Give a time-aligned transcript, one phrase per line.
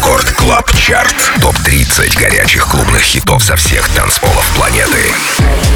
[0.00, 1.14] Record Club Chart.
[1.42, 5.12] Топ-30 горячих клубных хитов со всех танцполов планеты.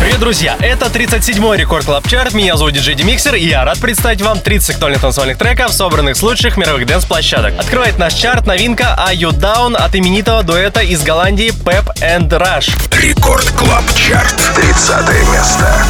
[0.00, 0.56] Привет, друзья!
[0.60, 2.32] Это 37-й Record Club Chart.
[2.32, 6.22] Меня зовут DJ DimixeR, и я рад представить вам 30 актуальных танцевальных треков, собранных с
[6.22, 7.52] лучших мировых дэнс-площадок.
[7.58, 12.72] Открывает наш чарт новинка Are You Down от именитого дуэта из Голландии Pep and Rash.
[12.98, 14.34] Record Club Chart.
[14.54, 15.84] 30 место.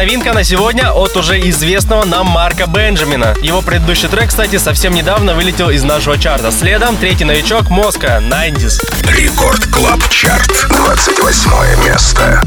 [0.00, 3.34] Новинка на сегодня от уже известного нам Марка Бенджамина.
[3.42, 6.50] Его предыдущий трек, кстати, совсем недавно вылетел из нашего чарта.
[6.50, 8.80] Следом третий новичок Моска, 90s.
[9.16, 12.42] Record Club Chart, 28 место.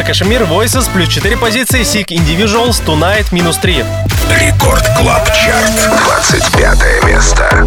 [0.00, 3.84] KSHMR, Voices, плюс 4 позиции, Sick Individuals, Tonight, минус 3.
[4.40, 7.66] Record Club Chart, 25 место.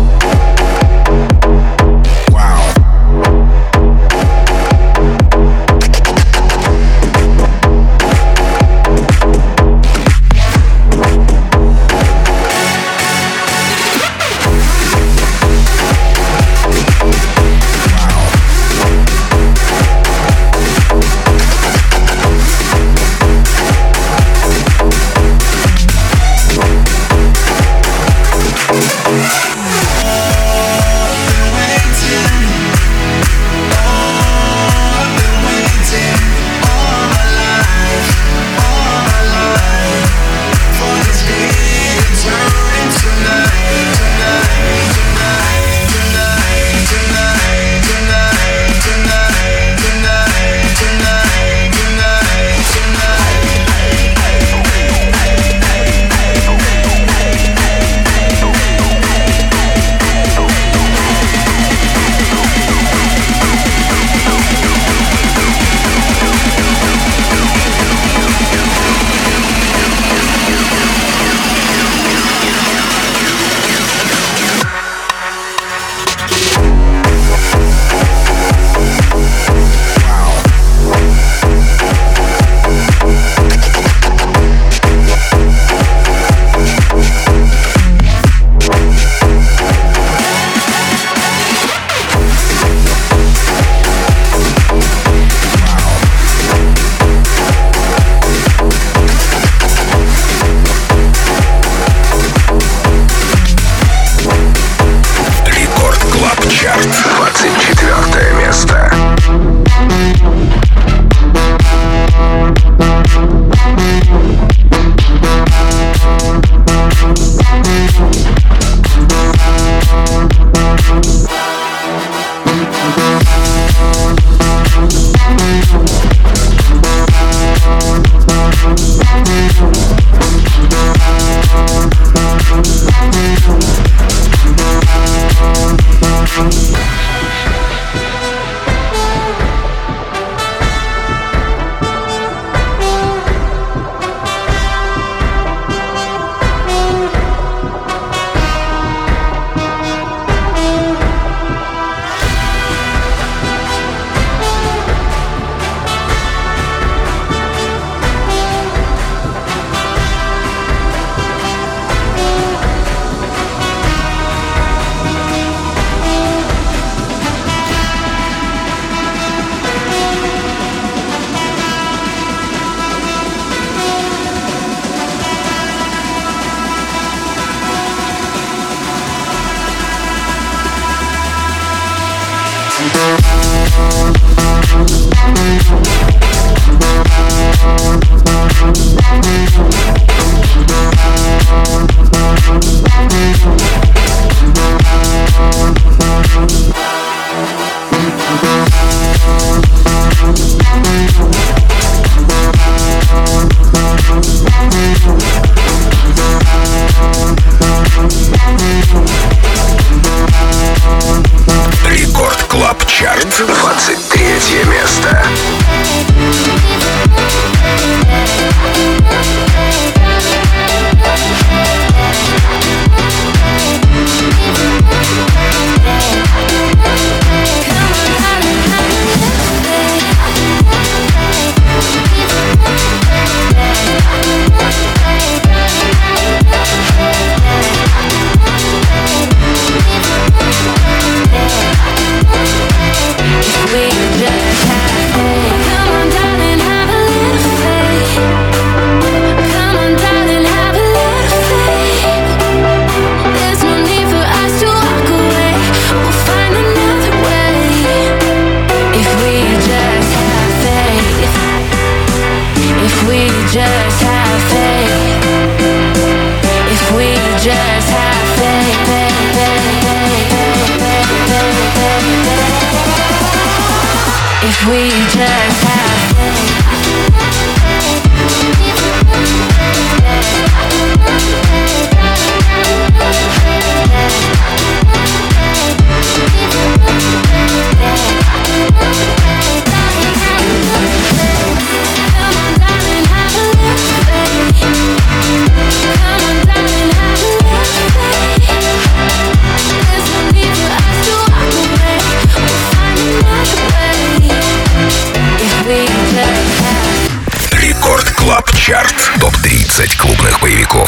[309.86, 310.85] Топ-30 клубных боевиков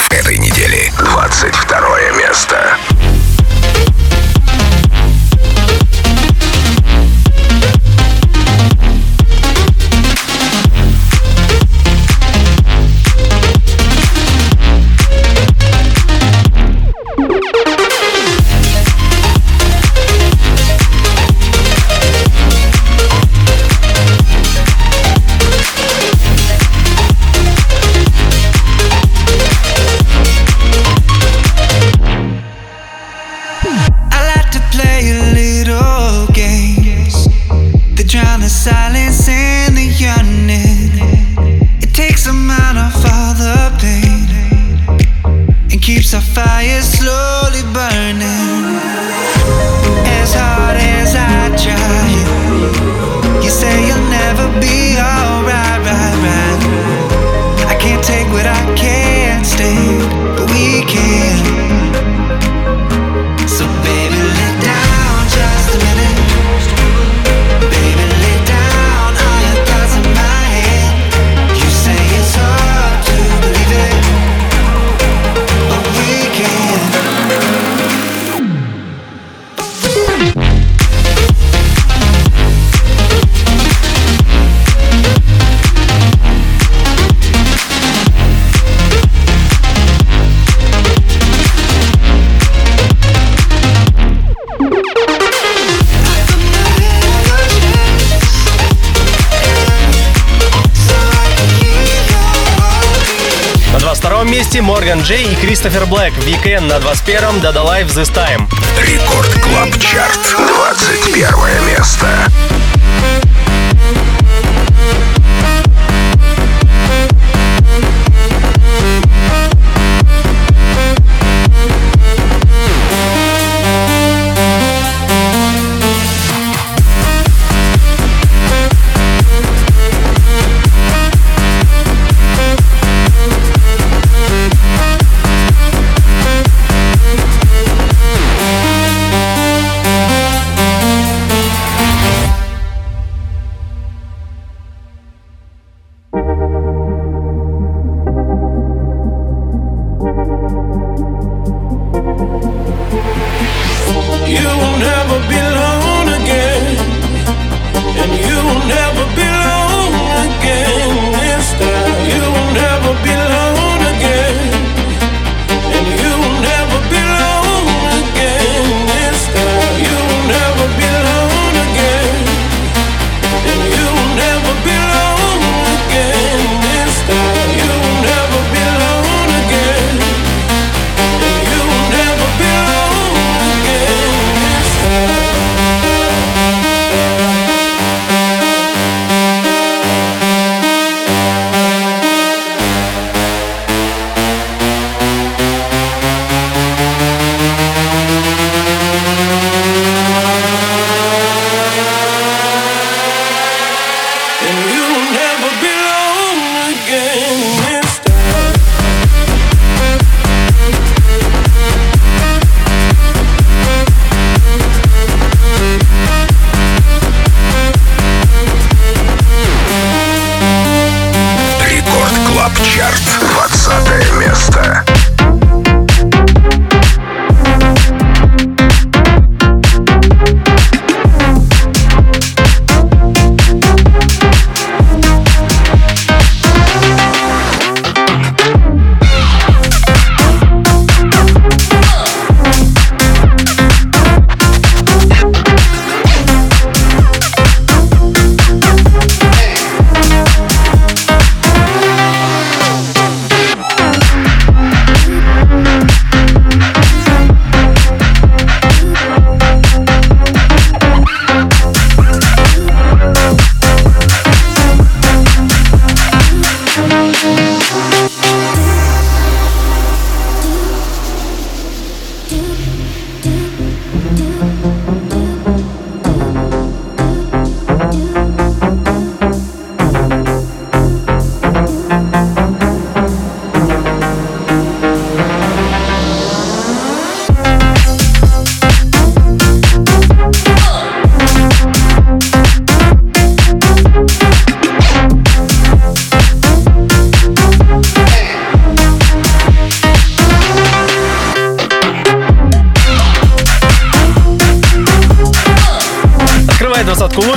[104.87, 106.13] Морган Джей и Кристофер Блэк.
[106.19, 108.47] Weekend на 21-м Dada Life This Time.
[108.81, 110.17] Record Club Chart.
[110.37, 113.26] 21 место.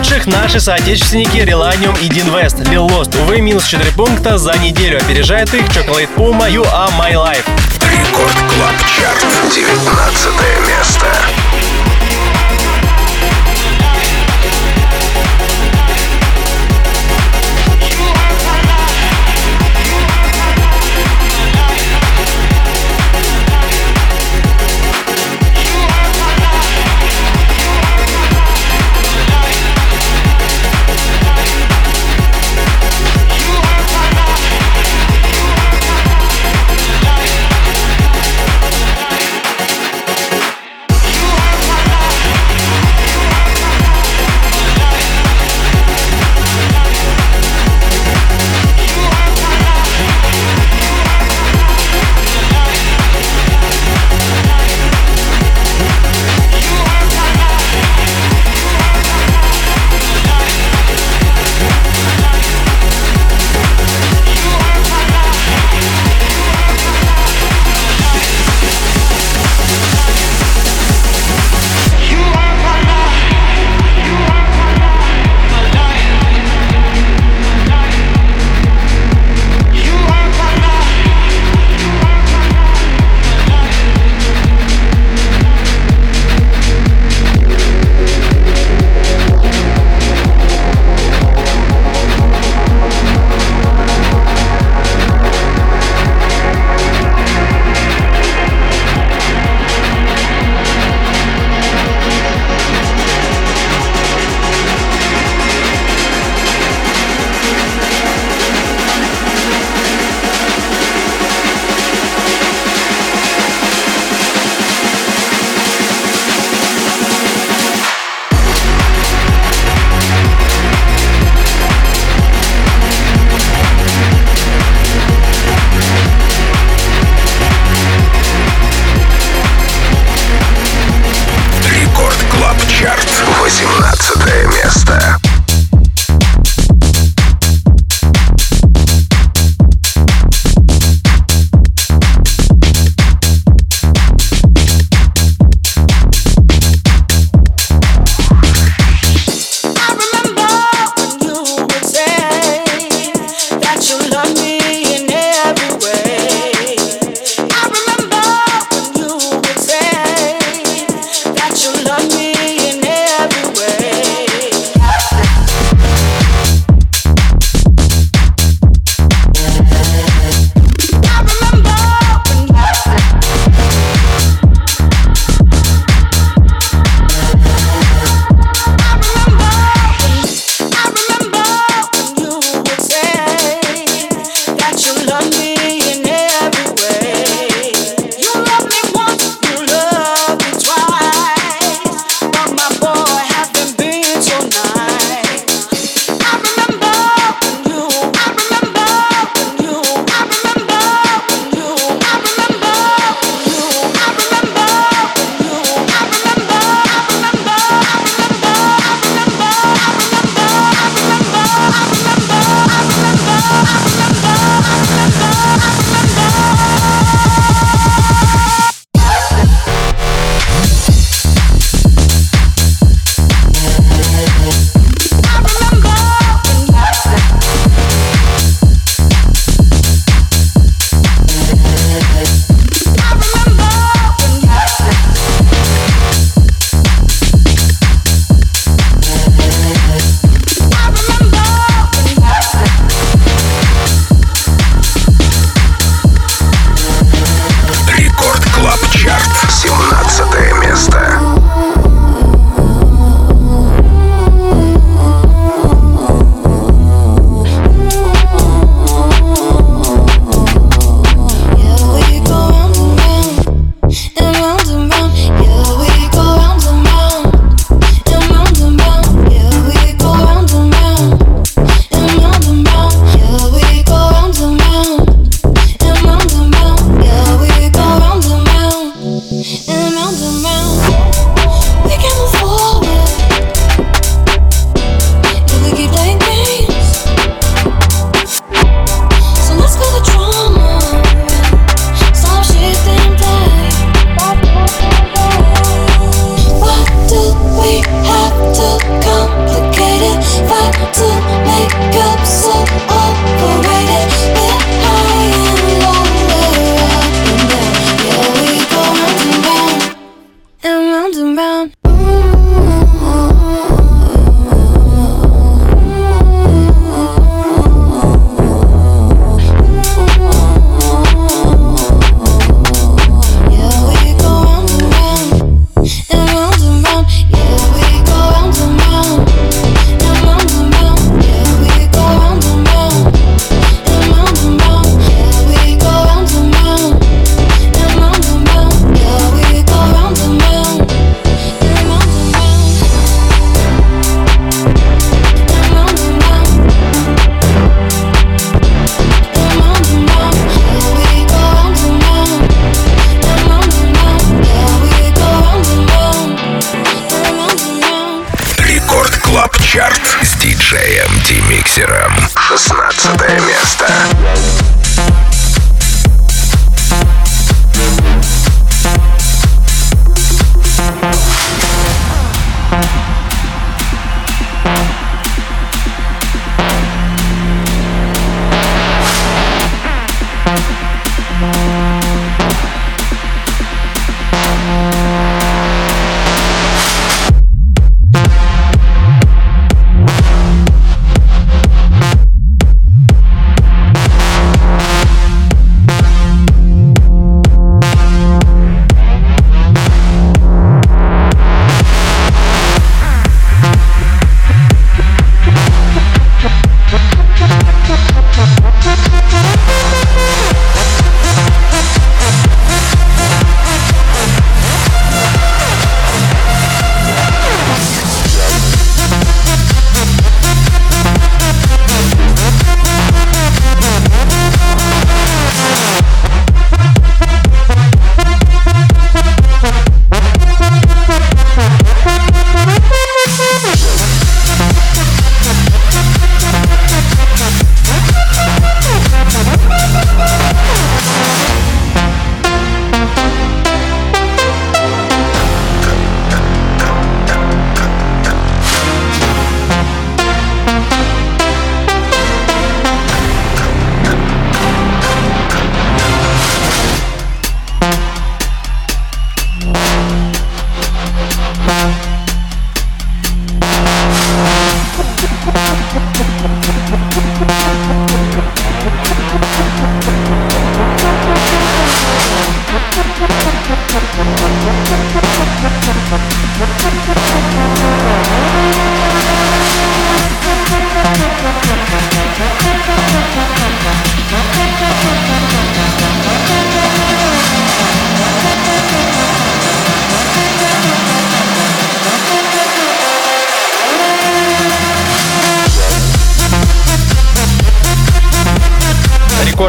[0.00, 3.20] Лучших наши соотечественники Relanium и West, Leel Lost.
[3.20, 4.96] Увы, минус 4 пункта за неделю.
[4.96, 7.44] Опережает их Chocolate Puma You Are My Life.
[7.82, 9.26] Record Club Chart.
[9.54, 10.32] 19
[10.68, 11.39] место.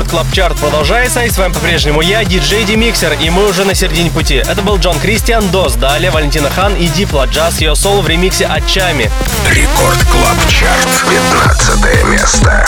[0.10, 4.10] Club Chart продолжается, и с вами по-прежнему я, диджей Demixer, и мы уже на середине
[4.10, 4.36] пути.
[4.36, 8.46] Это был John Christian Дос, далее Valentino Khan и Diplo Just Your Soul в ремиксе
[8.46, 9.12] от Tchami.
[9.50, 12.66] Record Club Chart, 15 место.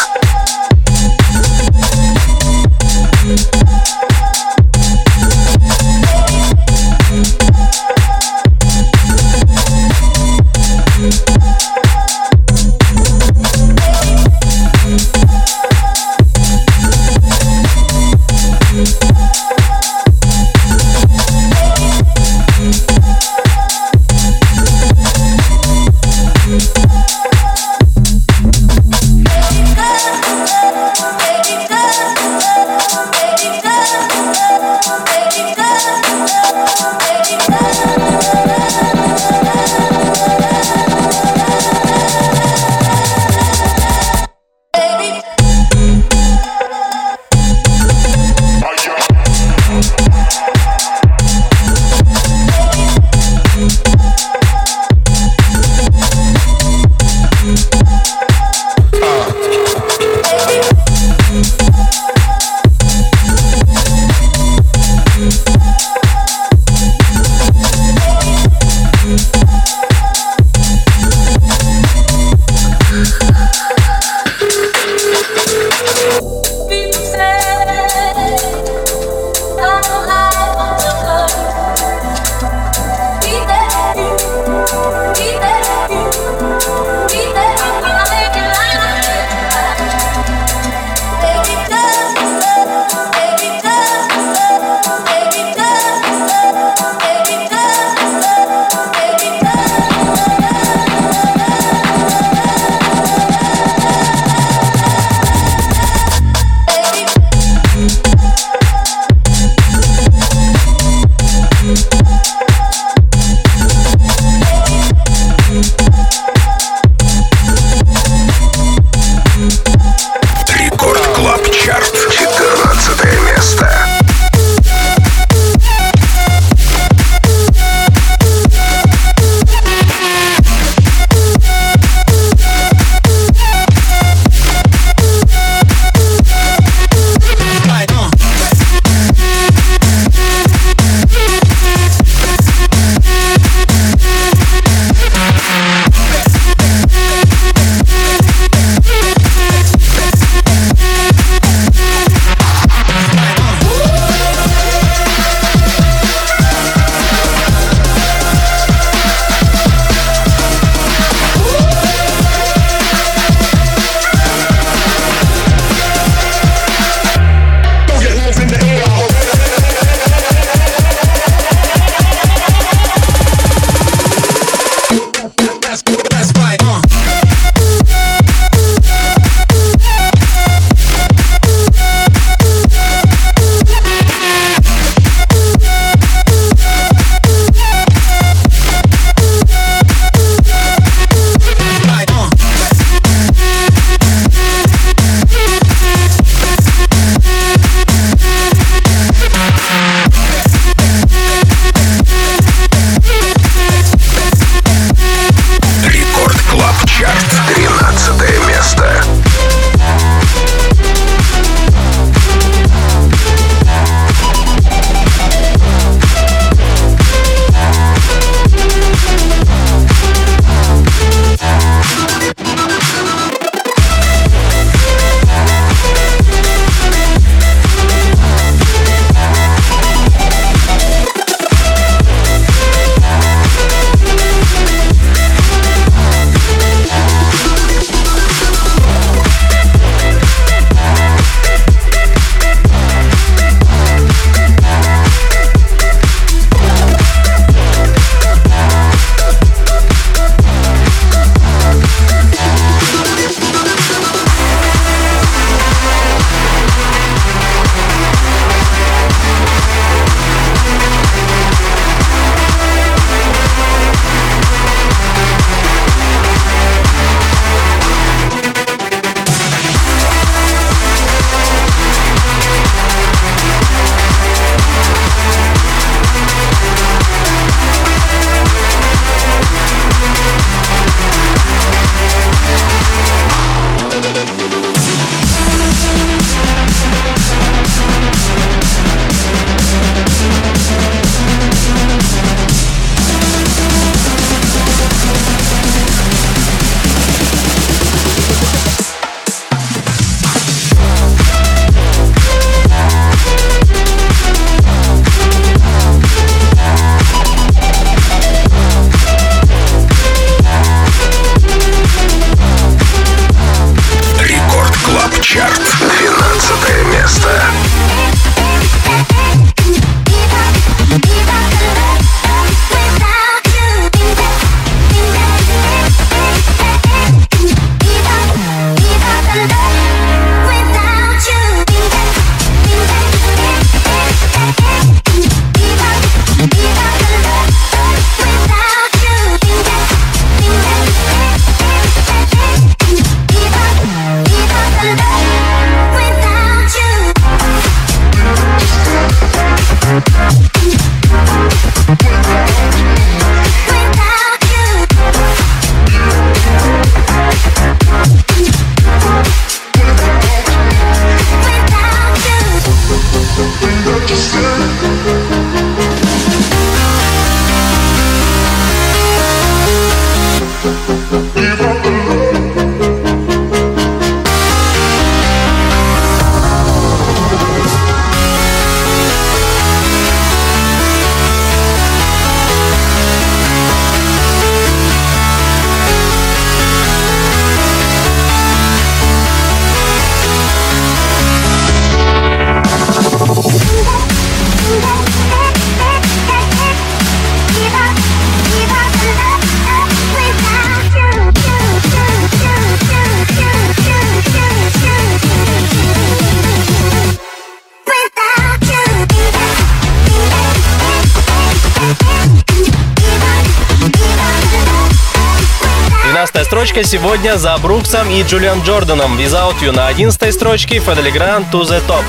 [416.66, 419.20] Строчка сегодня за Бруксом и Джулиан Джорданом.
[419.20, 422.06] Without You на 11 строчке Fedde Le Grand To The Top.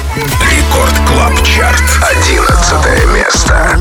[0.48, 1.82] Record Club Chart.
[2.22, 3.80] 11 место.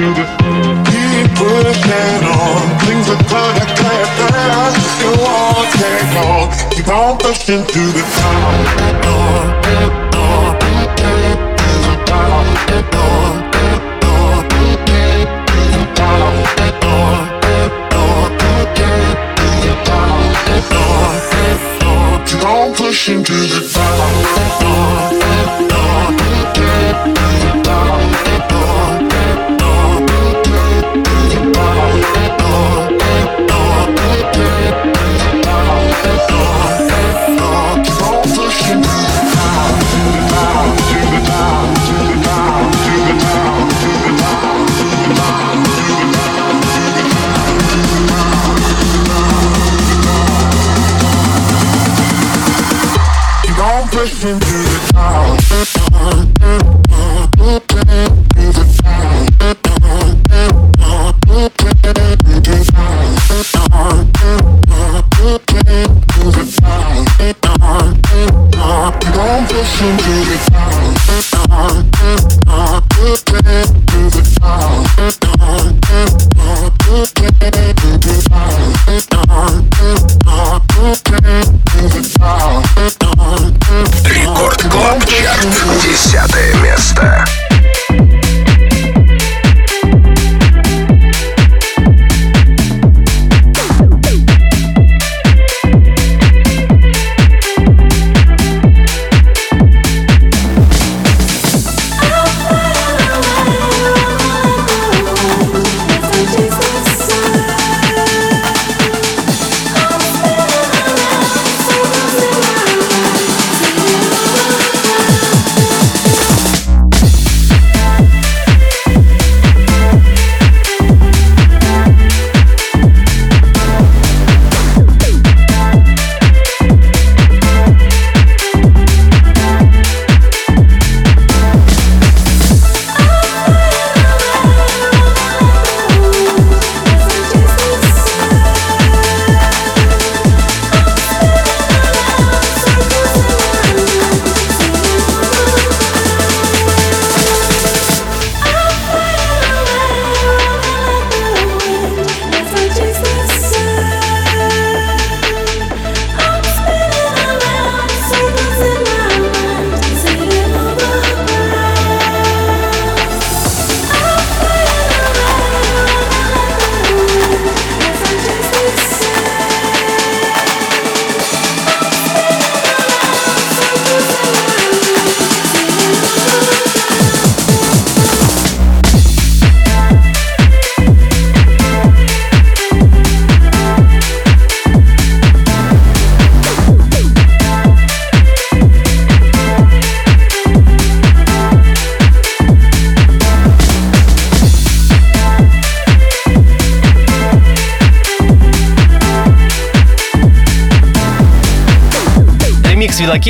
[0.00, 2.78] Keep pushing on.
[2.86, 4.72] Things are gonna get better.
[5.02, 5.60] You won't.
[6.72, 7.89] Keep on pushing through.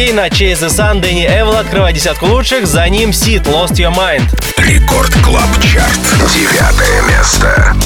[0.01, 4.25] Кейна, Chase the Sun, Дэнни Эвел открывает десятку лучших, за ним Сид, Lost Your Mind.
[4.57, 6.01] Рекорд Клаб Чарт,
[6.33, 7.77] девятое место.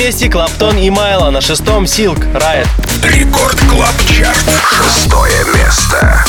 [0.00, 2.66] месте Клаптон и Майло на шестом Силк Райт.
[3.02, 4.46] Рекорд Клаб Чарт.
[4.70, 6.24] Шестое место.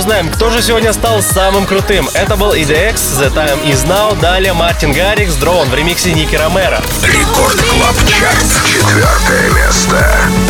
[0.00, 2.08] узнаем, кто же сегодня стал самым крутым.
[2.14, 6.80] Это был EDX, The Time Is Now, далее Martin Garrix, Drown в ремиксе Nicky Romero.
[7.02, 7.94] Record Club
[8.64, 10.49] четвертое место.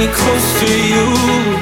[0.00, 1.59] me close to you.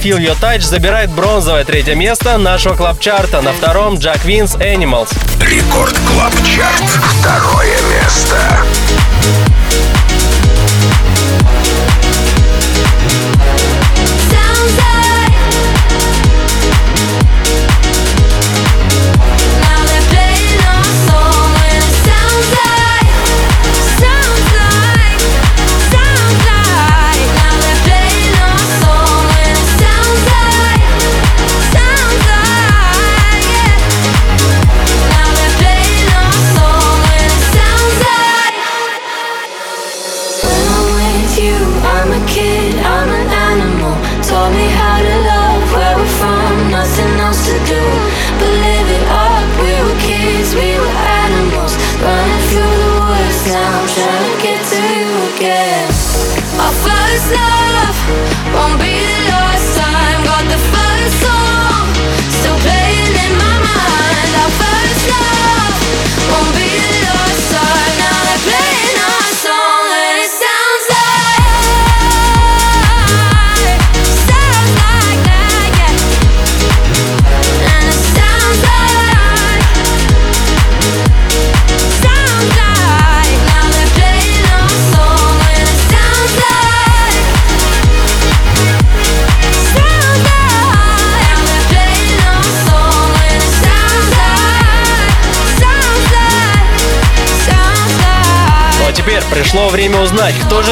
[0.00, 3.42] Feel Your Touch забирает бронзовое третье место нашего club chart а.
[3.42, 5.10] На втором Jack Wins Animals.
[5.42, 6.82] Record Club Chart.
[7.20, 8.64] Второе место.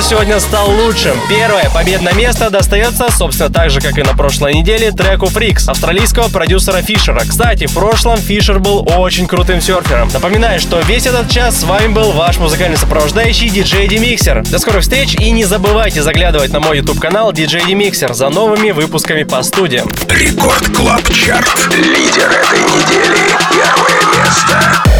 [0.02, 1.18] Же сегодня стал лучшим.
[1.28, 6.28] Первое победное место достается, собственно, так же, как и на прошлой неделе, треку Freaks австралийского
[6.28, 7.20] продюсера Фишера.
[7.20, 10.08] Кстати, в прошлом Фишер был очень крутым серфером.
[10.12, 14.42] Напоминаю, что весь этот час с вами был ваш музыкальный сопровождающий диджей Demixer.
[14.44, 18.70] До скорых встреч и не забывайте заглядывать на мой YouTube канал DJ Demixer за новыми
[18.70, 19.88] выпусками по студиям.
[20.08, 21.74] Record Club Chart.
[21.76, 23.18] Лидер этой недели.
[23.50, 24.97] Первое место.